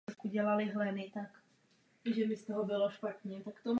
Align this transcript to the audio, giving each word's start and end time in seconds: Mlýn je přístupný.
Mlýn 0.75 1.13
je 2.05 2.25
přístupný. 2.25 3.43